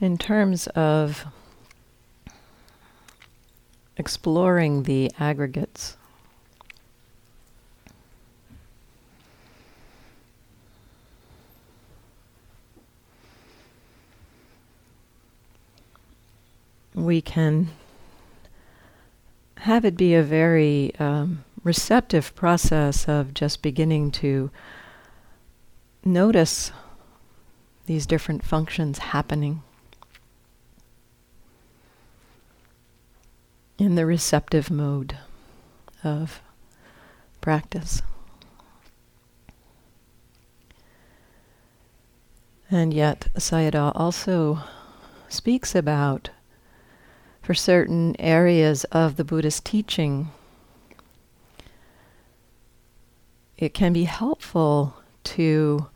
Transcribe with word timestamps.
In 0.00 0.16
terms 0.16 0.68
of 0.68 1.26
exploring 3.96 4.84
the 4.84 5.10
aggregates, 5.18 5.96
we 16.94 17.20
can 17.20 17.70
have 19.56 19.84
it 19.84 19.96
be 19.96 20.14
a 20.14 20.22
very 20.22 20.94
um, 21.00 21.44
receptive 21.64 22.36
process 22.36 23.08
of 23.08 23.34
just 23.34 23.62
beginning 23.62 24.12
to 24.12 24.52
notice 26.04 26.70
these 27.86 28.06
different 28.06 28.44
functions 28.44 28.98
happening 28.98 29.64
in 33.88 33.94
the 33.94 34.04
receptive 34.04 34.70
mode 34.70 35.16
of 36.04 36.42
practice. 37.40 38.02
And 42.70 42.92
yet, 42.92 43.28
Sayadaw 43.36 43.92
also 43.94 44.58
speaks 45.30 45.74
about 45.74 46.28
for 47.40 47.54
certain 47.54 48.14
areas 48.18 48.84
of 48.92 49.16
the 49.16 49.24
Buddhist 49.24 49.64
teaching, 49.64 50.32
it 53.56 53.72
can 53.72 53.94
be 53.94 54.04
helpful 54.04 54.96
to 55.24 55.86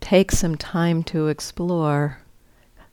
take 0.00 0.32
some 0.32 0.56
time 0.56 1.02
to 1.02 1.28
explore, 1.28 2.22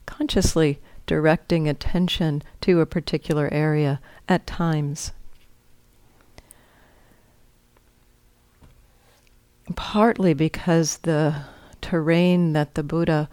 consciously 0.06 0.82
directing 1.10 1.68
attention 1.68 2.40
to 2.62 2.80
a 2.82 2.86
particular 2.86 3.50
area 3.52 4.00
at 4.28 4.46
times. 4.46 5.12
Partly 9.76 10.36
because 10.36 10.98
the 10.98 11.46
terrain 11.82 12.54
that 12.54 12.76
the 12.76 12.84
Buddha 12.84 13.28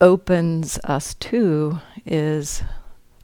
opens 0.00 0.80
us 0.82 1.14
to 1.14 1.78
is 2.04 2.64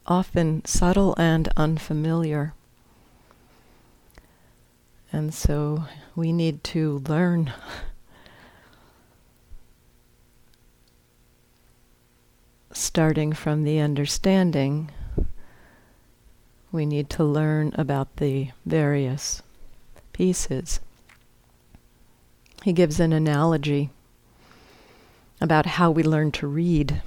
often 0.05 0.63
subtle 0.63 1.13
and 1.17 1.49
unfamiliar. 1.57 2.53
And 5.11 5.33
so 5.33 5.83
we 6.15 6.31
need 6.31 6.63
to 6.71 6.99
learn 6.99 7.51
starting 12.71 13.33
from 13.33 13.63
the 13.63 13.79
understanding, 13.79 14.91
we 16.71 16.85
need 16.85 17.09
to 17.11 17.23
learn 17.23 17.71
about 17.75 18.17
the 18.17 18.49
various 18.65 19.41
pieces. 20.13 20.79
He 22.63 22.73
gives 22.73 22.99
an 22.99 23.13
analogy 23.13 23.89
about 25.39 25.65
how 25.65 25.91
we 25.91 26.03
learn 26.03 26.31
to 26.33 26.47
read. 26.47 27.01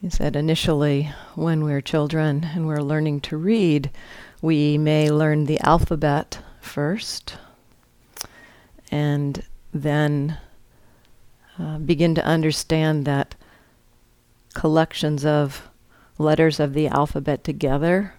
He 0.00 0.10
said 0.10 0.36
initially, 0.36 1.10
when 1.34 1.64
we're 1.64 1.80
children 1.80 2.46
and 2.54 2.66
we're 2.66 2.82
learning 2.82 3.20
to 3.22 3.36
read, 3.36 3.90
we 4.40 4.78
may 4.78 5.10
learn 5.10 5.46
the 5.46 5.58
alphabet 5.60 6.38
first 6.60 7.36
and 8.90 9.42
then 9.72 10.38
uh, 11.58 11.78
begin 11.78 12.14
to 12.14 12.24
understand 12.24 13.04
that 13.04 13.34
collections 14.54 15.24
of 15.24 15.68
letters 16.18 16.60
of 16.60 16.74
the 16.74 16.88
alphabet 16.88 17.44
together 17.44 18.14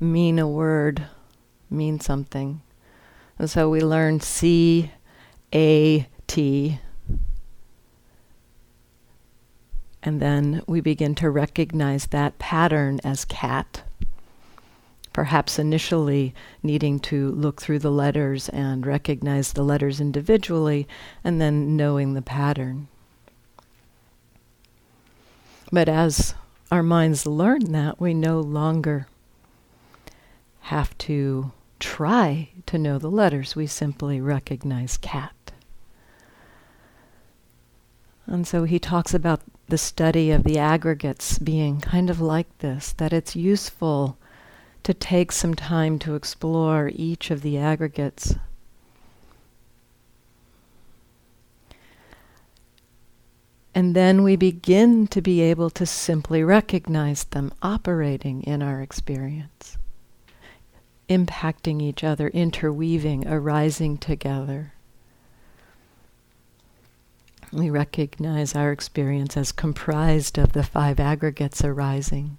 mean 0.00 0.38
a 0.38 0.48
word, 0.48 1.06
mean 1.70 2.00
something. 2.00 2.62
And 3.38 3.50
so 3.50 3.68
we 3.68 3.80
learn 3.80 4.20
C, 4.20 4.90
A, 5.54 6.08
T. 6.26 6.78
And 10.02 10.20
then 10.20 10.62
we 10.66 10.80
begin 10.80 11.14
to 11.16 11.30
recognize 11.30 12.06
that 12.06 12.38
pattern 12.38 13.00
as 13.02 13.24
cat. 13.24 13.82
Perhaps 15.16 15.58
initially 15.58 16.34
needing 16.62 17.00
to 17.00 17.30
look 17.30 17.62
through 17.62 17.78
the 17.78 17.90
letters 17.90 18.50
and 18.50 18.84
recognize 18.84 19.54
the 19.54 19.62
letters 19.62 19.98
individually, 19.98 20.86
and 21.24 21.40
then 21.40 21.74
knowing 21.74 22.12
the 22.12 22.20
pattern. 22.20 22.88
But 25.72 25.88
as 25.88 26.34
our 26.70 26.82
minds 26.82 27.24
learn 27.24 27.72
that, 27.72 27.98
we 27.98 28.12
no 28.12 28.40
longer 28.40 29.06
have 30.60 30.98
to 30.98 31.50
try 31.80 32.50
to 32.66 32.76
know 32.76 32.98
the 32.98 33.10
letters, 33.10 33.56
we 33.56 33.66
simply 33.66 34.20
recognize 34.20 34.98
cat. 34.98 35.52
And 38.26 38.46
so 38.46 38.64
he 38.64 38.78
talks 38.78 39.14
about 39.14 39.40
the 39.68 39.78
study 39.78 40.30
of 40.30 40.44
the 40.44 40.58
aggregates 40.58 41.38
being 41.38 41.80
kind 41.80 42.10
of 42.10 42.20
like 42.20 42.58
this, 42.58 42.92
that 42.98 43.14
it's 43.14 43.34
useful 43.34 44.18
to 44.86 44.94
take 44.94 45.32
some 45.32 45.54
time 45.54 45.98
to 45.98 46.14
explore 46.14 46.92
each 46.94 47.32
of 47.32 47.42
the 47.42 47.58
aggregates. 47.58 48.36
And 53.74 53.96
then 53.96 54.22
we 54.22 54.36
begin 54.36 55.08
to 55.08 55.20
be 55.20 55.40
able 55.40 55.70
to 55.70 55.84
simply 55.84 56.44
recognize 56.44 57.24
them 57.24 57.52
operating 57.62 58.44
in 58.44 58.62
our 58.62 58.80
experience 58.80 59.76
impacting 61.08 61.80
each 61.80 62.02
other, 62.02 62.28
interweaving, 62.28 63.26
arising 63.26 63.96
together. 63.96 64.72
We 67.52 67.70
recognize 67.70 68.56
our 68.56 68.72
experience 68.72 69.36
as 69.36 69.52
comprised 69.52 70.36
of 70.36 70.52
the 70.52 70.64
five 70.64 70.98
aggregates 70.98 71.64
arising. 71.64 72.38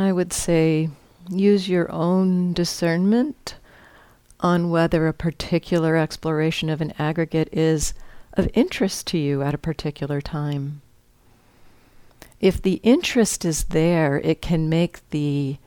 I 0.00 0.12
would 0.12 0.32
say 0.32 0.88
use 1.28 1.68
your 1.68 1.92
own 1.92 2.54
discernment 2.54 3.56
on 4.40 4.70
whether 4.70 5.06
a 5.06 5.12
particular 5.12 5.94
exploration 5.94 6.70
of 6.70 6.80
an 6.80 6.94
aggregate 6.98 7.50
is 7.52 7.92
of 8.32 8.48
interest 8.54 9.06
to 9.08 9.18
you 9.18 9.42
at 9.42 9.52
a 9.52 9.58
particular 9.58 10.22
time. 10.22 10.80
If 12.40 12.62
the 12.62 12.80
interest 12.82 13.44
is 13.44 13.64
there, 13.64 14.18
it 14.20 14.40
can 14.40 14.70
make 14.70 15.06
the 15.10 15.58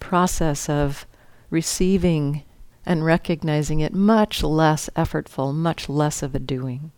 process 0.00 0.68
of 0.68 1.06
receiving 1.48 2.42
and 2.84 3.04
recognizing 3.04 3.78
it 3.78 3.94
much 3.94 4.42
less 4.42 4.90
effortful, 4.96 5.54
much 5.54 5.88
less 5.88 6.24
of 6.24 6.34
a 6.34 6.40
doing. 6.40 6.90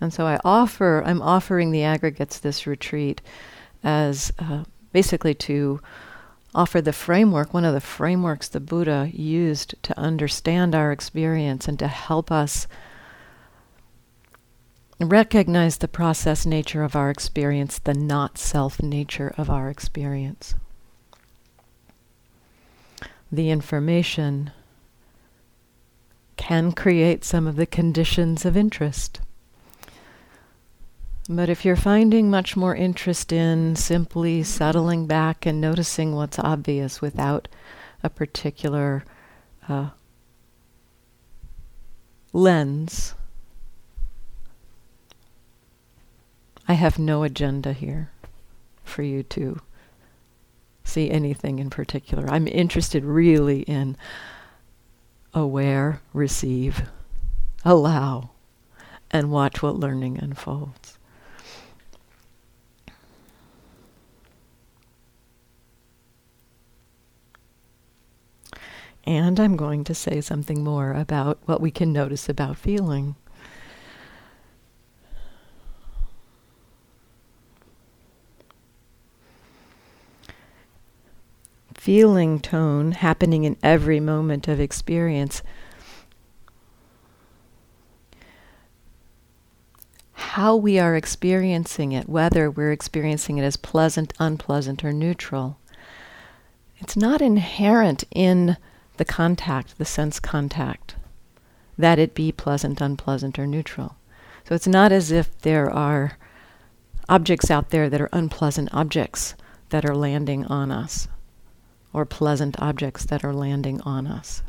And 0.00 0.12
so 0.12 0.26
I 0.26 0.40
offer, 0.44 1.02
I'm 1.04 1.20
offering 1.20 1.70
the 1.70 1.82
aggregates 1.82 2.38
this 2.38 2.66
retreat 2.66 3.20
as 3.82 4.32
uh, 4.38 4.64
basically 4.92 5.34
to 5.34 5.80
offer 6.54 6.80
the 6.80 6.92
framework, 6.92 7.54
one 7.54 7.64
of 7.64 7.74
the 7.74 7.80
frameworks 7.80 8.48
the 8.48 8.60
Buddha 8.60 9.10
used 9.12 9.74
to 9.82 9.98
understand 9.98 10.74
our 10.74 10.90
experience 10.90 11.68
and 11.68 11.78
to 11.78 11.88
help 11.88 12.32
us 12.32 12.66
recognize 15.00 15.78
the 15.78 15.88
process 15.88 16.44
nature 16.44 16.82
of 16.82 16.96
our 16.96 17.10
experience, 17.10 17.78
the 17.78 17.94
not 17.94 18.36
self 18.36 18.82
nature 18.82 19.32
of 19.38 19.48
our 19.48 19.70
experience. 19.70 20.54
The 23.32 23.50
information 23.50 24.50
can 26.36 26.72
create 26.72 27.24
some 27.24 27.46
of 27.46 27.56
the 27.56 27.66
conditions 27.66 28.44
of 28.44 28.56
interest. 28.56 29.20
But 31.32 31.48
if 31.48 31.64
you're 31.64 31.76
finding 31.76 32.28
much 32.28 32.56
more 32.56 32.74
interest 32.74 33.30
in 33.30 33.76
simply 33.76 34.42
settling 34.42 35.06
back 35.06 35.46
and 35.46 35.60
noticing 35.60 36.12
what's 36.16 36.40
obvious 36.40 37.00
without 37.00 37.46
a 38.02 38.10
particular 38.10 39.04
uh, 39.68 39.90
lens, 42.32 43.14
I 46.66 46.72
have 46.72 46.98
no 46.98 47.22
agenda 47.22 47.74
here 47.74 48.10
for 48.82 49.04
you 49.04 49.22
to 49.22 49.60
see 50.82 51.12
anything 51.12 51.60
in 51.60 51.70
particular. 51.70 52.28
I'm 52.28 52.48
interested 52.48 53.04
really 53.04 53.60
in 53.60 53.96
aware, 55.32 56.00
receive, 56.12 56.82
allow, 57.64 58.30
and 59.12 59.30
watch 59.30 59.62
what 59.62 59.76
learning 59.76 60.18
unfolds. 60.18 60.98
And 69.04 69.40
I'm 69.40 69.56
going 69.56 69.84
to 69.84 69.94
say 69.94 70.20
something 70.20 70.62
more 70.62 70.92
about 70.92 71.38
what 71.46 71.60
we 71.60 71.70
can 71.70 71.92
notice 71.92 72.28
about 72.28 72.56
feeling. 72.56 73.16
Feeling 81.74 82.40
tone 82.40 82.92
happening 82.92 83.44
in 83.44 83.56
every 83.62 84.00
moment 84.00 84.46
of 84.46 84.60
experience. 84.60 85.42
How 90.12 90.54
we 90.54 90.78
are 90.78 90.94
experiencing 90.94 91.92
it, 91.92 92.06
whether 92.08 92.50
we're 92.50 92.70
experiencing 92.70 93.38
it 93.38 93.42
as 93.42 93.56
pleasant, 93.56 94.12
unpleasant, 94.20 94.84
or 94.84 94.92
neutral. 94.92 95.58
It's 96.78 96.96
not 96.96 97.22
inherent 97.22 98.04
in 98.14 98.58
the 99.00 99.04
contact, 99.06 99.78
the 99.78 99.84
sense 99.86 100.20
contact, 100.20 100.94
that 101.78 101.98
it 101.98 102.14
be 102.14 102.30
pleasant, 102.30 102.82
unpleasant, 102.82 103.38
or 103.38 103.46
neutral. 103.46 103.96
So 104.46 104.54
it's 104.54 104.66
not 104.66 104.92
as 104.92 105.10
if 105.10 105.38
there 105.38 105.70
are 105.70 106.18
objects 107.08 107.50
out 107.50 107.70
there 107.70 107.88
that 107.88 108.02
are 108.02 108.10
unpleasant 108.12 108.68
objects 108.74 109.34
that 109.70 109.86
are 109.86 109.94
landing 109.94 110.44
on 110.44 110.70
us, 110.70 111.08
or 111.94 112.04
pleasant 112.04 112.60
objects 112.60 113.06
that 113.06 113.24
are 113.24 113.32
landing 113.32 113.80
on 113.86 114.06
us. 114.06 114.42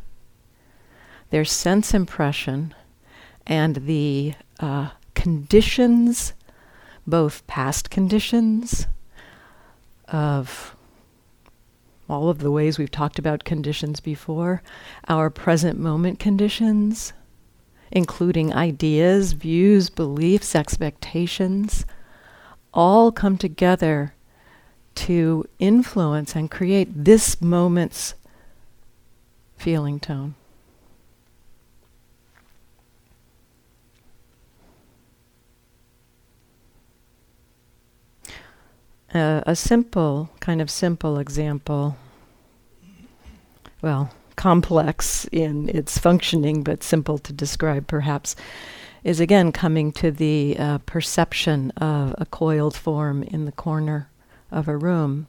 There's 1.30 1.50
sense 1.50 1.94
impression 1.94 2.76
and 3.48 3.78
the 3.88 4.34
uh, 4.60 4.90
conditions, 5.16 6.34
both 7.08 7.48
past 7.48 7.90
conditions 7.90 8.86
of 10.10 10.76
all 12.12 12.30
of 12.30 12.40
the 12.40 12.52
ways 12.52 12.78
we've 12.78 12.92
talked 12.92 13.18
about 13.18 13.46
conditions 13.46 14.02
before, 14.02 14.62
our 15.08 15.30
present 15.30 15.80
moment 15.80 16.20
conditions, 16.20 17.14
including 17.90 18.54
ideas, 18.54 19.32
views, 19.32 19.90
beliefs, 19.90 20.54
expectations, 20.54 21.86
all 22.74 23.12
come 23.12 23.38
together 23.38 24.14
to 24.94 25.46
influence 25.58 26.36
and 26.36 26.52
create 26.52 26.90
this 27.06 27.42
moment's 27.42 28.14
feeling 29.56 30.00
tone. 30.00 30.36
Uh, 39.14 39.42
a 39.46 39.56
simple, 39.58 40.30
kind 40.40 40.62
of 40.62 40.70
simple 40.70 41.18
example, 41.18 41.98
well, 43.82 44.10
complex 44.38 45.26
in 45.34 45.68
its 45.68 45.98
functioning, 45.98 46.64
but 46.64 46.82
simple 46.82 47.18
to 47.18 47.34
describe 47.34 47.88
perhaps, 47.88 48.38
is 49.04 49.20
again 49.20 49.52
coming 49.52 49.92
to 49.92 50.12
the 50.12 50.56
uh, 50.58 50.78
perception 50.80 51.72
of 51.72 52.16
a 52.18 52.26
coiled 52.26 52.76
form 52.76 53.22
in 53.24 53.44
the 53.44 53.52
corner 53.52 54.10
of 54.50 54.70
a 54.70 54.78
room, 54.78 55.28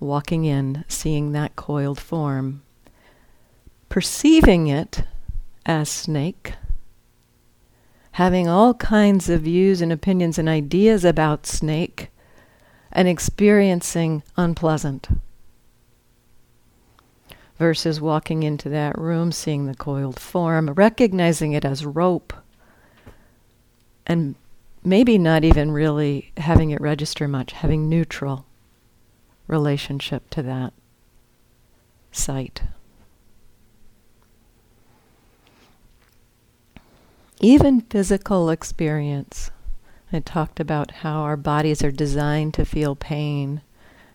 walking 0.00 0.44
in, 0.44 0.84
seeing 0.88 1.30
that 1.30 1.54
coiled 1.54 2.00
form, 2.00 2.62
perceiving 3.88 4.66
it 4.66 5.04
as 5.64 5.88
snake, 5.88 6.54
having 8.12 8.48
all 8.48 8.74
kinds 8.74 9.28
of 9.28 9.42
views 9.42 9.80
and 9.80 9.92
opinions 9.92 10.36
and 10.36 10.48
ideas 10.48 11.04
about 11.04 11.46
snake 11.46 12.10
and 12.92 13.08
experiencing 13.08 14.22
unpleasant 14.36 15.08
versus 17.58 18.00
walking 18.00 18.42
into 18.42 18.68
that 18.70 18.98
room, 18.98 19.30
seeing 19.30 19.66
the 19.66 19.74
coiled 19.74 20.18
form, 20.18 20.70
recognizing 20.70 21.52
it 21.52 21.64
as 21.64 21.84
rope, 21.84 22.32
and 24.06 24.34
maybe 24.82 25.18
not 25.18 25.44
even 25.44 25.70
really 25.70 26.32
having 26.38 26.70
it 26.70 26.80
register 26.80 27.28
much, 27.28 27.52
having 27.52 27.88
neutral 27.88 28.46
relationship 29.46 30.30
to 30.30 30.42
that 30.42 30.72
sight. 32.12 32.62
Even 37.40 37.82
physical 37.82 38.50
experience 38.50 39.50
I 40.12 40.20
talked 40.20 40.58
about 40.58 40.90
how 40.90 41.20
our 41.20 41.36
bodies 41.36 41.84
are 41.84 41.92
designed 41.92 42.54
to 42.54 42.64
feel 42.64 42.96
pain 42.96 43.62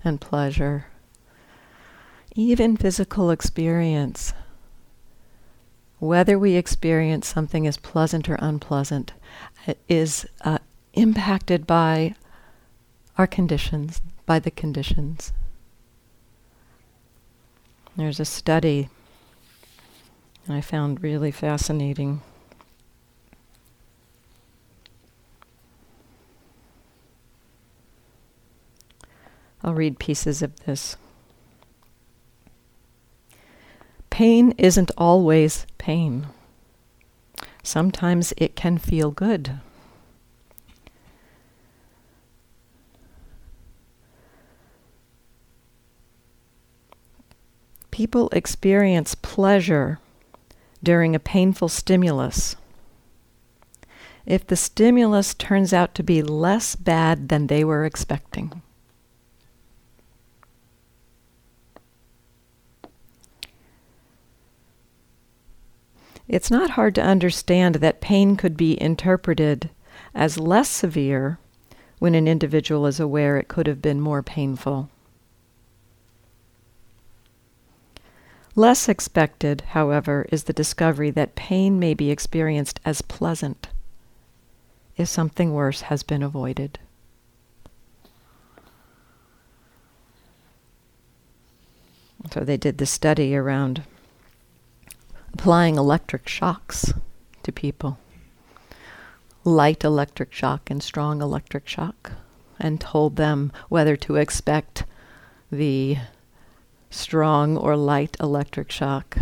and 0.03 0.19
pleasure. 0.19 0.87
Even 2.35 2.75
physical 2.75 3.31
experience, 3.31 4.33
whether 5.99 6.37
we 6.37 6.55
experience 6.55 7.27
something 7.27 7.65
as 7.65 7.77
pleasant 7.77 8.29
or 8.29 8.35
unpleasant, 8.35 9.13
is 9.87 10.25
uh, 10.41 10.59
impacted 10.93 11.65
by 11.65 12.15
our 13.17 13.27
conditions, 13.27 14.01
by 14.25 14.39
the 14.39 14.51
conditions. 14.51 15.31
There's 17.95 18.19
a 18.19 18.25
study 18.25 18.89
I 20.49 20.59
found 20.59 21.01
really 21.01 21.31
fascinating. 21.31 22.21
I'll 29.65 29.73
read 29.73 29.97
pieces 29.97 30.43
of 30.43 30.55
this. 30.67 30.95
Pain 34.11 34.53
isn't 34.59 34.91
always 34.95 35.65
pain. 35.79 36.27
Sometimes 37.63 38.31
it 38.37 38.55
can 38.55 38.77
feel 38.77 39.09
good. 39.09 39.59
People 47.89 48.29
experience 48.33 49.15
pleasure 49.15 49.97
during 50.83 51.15
a 51.15 51.19
painful 51.19 51.69
stimulus. 51.69 52.55
If 54.27 54.45
the 54.45 54.55
stimulus 54.55 55.33
turns 55.33 55.73
out 55.73 55.95
to 55.95 56.03
be 56.03 56.21
less 56.21 56.75
bad 56.75 57.29
than 57.29 57.47
they 57.47 57.63
were 57.63 57.83
expecting. 57.83 58.61
It's 66.27 66.49
not 66.49 66.71
hard 66.71 66.95
to 66.95 67.03
understand 67.03 67.75
that 67.75 68.01
pain 68.01 68.35
could 68.35 68.57
be 68.57 68.81
interpreted 68.81 69.69
as 70.13 70.39
less 70.39 70.69
severe 70.69 71.37
when 71.99 72.15
an 72.15 72.27
individual 72.27 72.87
is 72.87 72.99
aware 72.99 73.37
it 73.37 73.47
could 73.47 73.67
have 73.67 73.81
been 73.81 74.01
more 74.01 74.23
painful. 74.23 74.89
Less 78.55 78.87
expected, 78.87 79.61
however, 79.69 80.25
is 80.31 80.45
the 80.45 80.53
discovery 80.53 81.11
that 81.11 81.35
pain 81.35 81.77
may 81.77 81.93
be 81.93 82.09
experienced 82.09 82.79
as 82.85 83.01
pleasant 83.01 83.67
if 84.95 85.09
something 85.09 85.53
worse 85.53 85.81
has 85.81 86.03
been 86.03 86.23
avoided. 86.23 86.79
So 92.31 92.39
they 92.39 92.57
did 92.57 92.77
the 92.77 92.85
study 92.85 93.35
around 93.35 93.83
applying 95.45 95.75
electric 95.75 96.27
shocks 96.27 96.91
to 97.43 97.51
people 97.51 97.99
light 99.43 99.83
electric 99.83 100.33
shock 100.33 100.71
and 100.71 100.81
strong 100.81 101.21
electric 101.21 101.67
shock, 101.67 102.13
and 102.59 102.81
told 102.81 103.15
them 103.15 103.51
whether 103.69 103.95
to 103.95 104.15
expect 104.15 104.85
the 105.51 105.97
strong 106.89 107.55
or 107.55 107.77
light 107.77 108.17
electric 108.19 108.71
shock. 108.71 109.19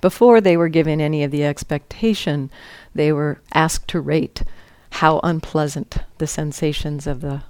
Before 0.00 0.40
they 0.40 0.56
were 0.56 0.68
given 0.68 1.00
any 1.00 1.24
of 1.24 1.32
the 1.32 1.42
expectation, 1.42 2.48
they 2.94 3.10
were 3.10 3.40
asked 3.52 3.88
to 3.88 4.00
rate 4.00 4.44
how 4.90 5.18
unpleasant 5.24 5.96
the 6.18 6.28
sensations 6.28 7.04
of 7.04 7.20
the 7.20 7.42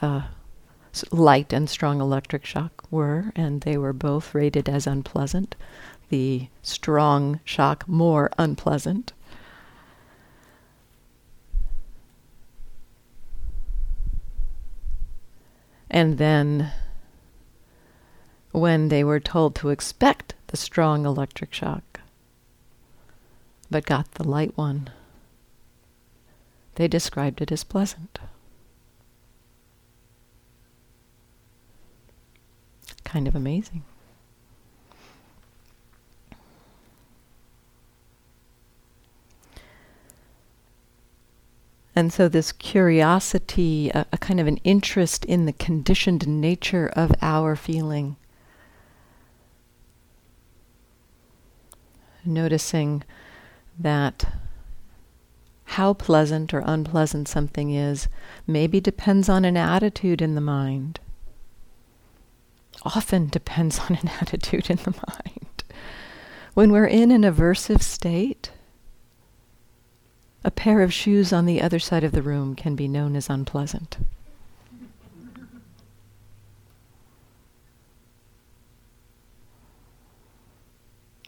uh, 0.00 0.22
light 1.10 1.52
and 1.52 1.68
strong 1.68 2.00
electric 2.00 2.46
shock 2.46 2.86
were, 2.90 3.30
and 3.36 3.60
they 3.60 3.76
were 3.76 3.92
both 3.92 4.34
rated 4.34 4.70
as 4.70 4.86
unpleasant 4.86 5.54
the 6.08 6.48
strong 6.62 7.40
shock 7.44 7.88
more 7.88 8.30
unpleasant. 8.38 9.12
And 15.90 16.18
then, 16.18 16.72
when 18.50 18.88
they 18.88 19.04
were 19.04 19.20
told 19.20 19.54
to 19.56 19.70
expect 19.70 20.34
the 20.48 20.56
strong 20.56 21.06
electric 21.06 21.52
shock, 21.54 22.00
but 23.70 23.86
got 23.86 24.12
the 24.12 24.24
light 24.24 24.56
one. 24.56 24.90
They 26.76 26.88
described 26.88 27.40
it 27.40 27.52
as 27.52 27.62
pleasant. 27.64 28.18
Kind 33.04 33.28
of 33.28 33.36
amazing. 33.36 33.84
And 41.96 42.12
so, 42.12 42.28
this 42.28 42.50
curiosity, 42.50 43.90
a, 43.90 44.04
a, 44.12 44.18
kind 44.18 44.40
of 44.40 44.48
an 44.48 44.56
interest 44.58 45.24
in 45.24 45.46
the 45.46 45.52
conditioned 45.52 46.26
nature 46.26 46.90
of 46.96 47.12
our 47.22 47.54
feeling, 47.54 48.16
noticing 52.24 53.04
that 53.78 54.24
how 55.64 55.92
pleasant 55.92 56.52
or 56.52 56.62
unpleasant 56.64 57.28
something 57.28 57.70
is 57.70 58.08
maybe 58.46 58.80
depends 58.80 59.28
on 59.28 59.44
an 59.44 59.56
attitude 59.56 60.20
in 60.20 60.34
the 60.34 60.40
mind. 60.40 61.00
Often 62.82 63.28
depends 63.28 63.78
on 63.88 63.96
an 64.02 64.10
attitude 64.20 64.68
in 64.68 64.76
the 64.78 64.94
mind. 65.06 65.64
When 66.54 66.70
we're 66.70 66.86
in 66.86 67.10
an 67.10 67.22
aversive 67.22 67.82
state, 67.82 68.50
a 70.44 70.50
pair 70.50 70.82
of 70.82 70.92
shoes 70.92 71.32
on 71.32 71.46
the 71.46 71.62
other 71.62 71.78
side 71.78 72.04
of 72.04 72.12
the 72.12 72.22
room 72.22 72.54
can 72.54 72.76
be 72.76 72.86
known 72.86 73.16
as 73.16 73.30
unpleasant. 73.30 73.96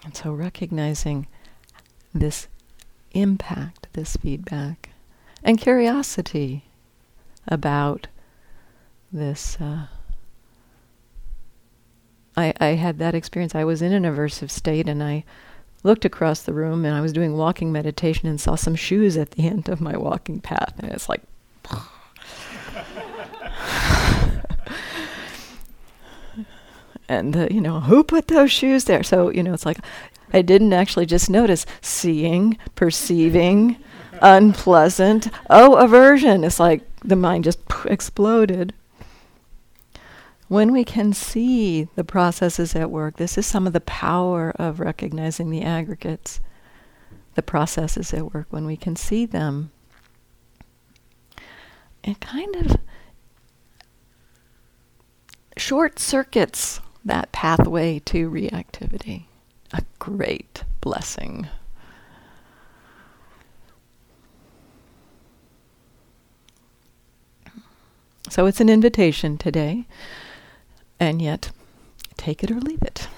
And 0.05 0.15
so 0.15 0.33
recognizing 0.33 1.27
this 2.15 2.47
impact, 3.13 3.89
this 3.95 4.17
feedback, 4.17 4.91
and 5.43 5.59
curiosity 5.59 6.67
about 7.49 8.07
this. 9.13 9.57
Uh, 9.61 9.87
I, 12.37 12.53
I 12.61 12.67
had 12.75 12.99
that 12.99 13.15
experience. 13.15 13.55
I 13.55 13.65
was 13.65 13.81
in 13.81 13.93
an 13.93 14.05
aversive 14.05 14.51
state 14.51 14.89
and 14.89 15.03
I 15.03 15.25
looked 15.83 16.05
across 16.05 16.43
the 16.43 16.53
room 16.53 16.85
and 16.85 16.95
I 16.95 17.01
was 17.01 17.13
doing 17.13 17.37
walking 17.37 17.73
meditation 17.73 18.29
and 18.29 18.41
saw 18.41 18.55
some 18.55 18.75
shoes 18.75 19.17
at 19.17 19.33
the 19.33 19.47
end 19.47 19.69
of 19.69 19.81
my 19.81 19.97
walking 19.97 20.41
path. 20.41 20.75
And 20.79 20.91
it's 20.93 21.09
like, 21.09 21.23
and 27.09 27.37
uh, 27.37 27.49
you 27.51 27.61
know, 27.61 27.81
who 27.81 28.03
put 28.05 28.29
those 28.29 28.51
shoes 28.51 28.85
there? 28.85 29.03
So, 29.03 29.31
you 29.31 29.43
know, 29.43 29.55
it's 29.55 29.67
like, 29.67 29.79
I 30.33 30.43
didn't 30.43 30.73
actually 30.73 31.07
just 31.07 31.31
notice 31.31 31.67
seeing, 31.81 32.59
perceiving, 32.75 33.77
unpleasant. 34.21 35.29
Oh, 35.51 35.77
aversion. 35.77 36.45
It's 36.45 36.61
like 36.61 36.83
the 37.01 37.17
mind 37.17 37.45
just 37.45 37.61
exploded. 37.85 38.75
When 40.49 40.71
we 40.71 40.85
can 40.85 41.13
see 41.13 41.89
the 41.97 42.05
processes 42.05 42.77
at 42.77 42.91
work, 42.91 43.17
this 43.17 43.37
is 43.37 43.47
some 43.47 43.67
of 43.67 43.73
the 43.73 43.81
power 43.81 44.53
of 44.57 44.79
recognizing 44.79 45.51
the 45.51 45.63
aggregates, 45.63 46.41
the 47.35 47.43
processes 47.43 48.15
at 48.15 48.33
work, 48.33 48.47
when 48.51 48.65
we 48.65 48.77
can 48.77 48.95
see 48.95 49.27
them. 49.27 49.73
It 52.05 52.21
kind 52.21 52.55
of 52.55 52.77
short 55.57 55.99
circuits 55.99 56.81
that 57.05 57.33
pathway 57.33 57.99
to 58.01 58.31
reactivity. 58.31 59.25
A 59.73 59.83
great 59.99 60.63
blessing. 60.81 61.49
So 68.29 68.47
it's 68.47 68.61
an 68.61 68.69
invitation 68.69 69.39
today 69.39 69.87
and 70.99 71.21
yet 71.21 71.51
take 72.17 72.43
it 72.43 72.51
or 72.51 72.61
leave 72.61 72.83
it. 72.83 73.09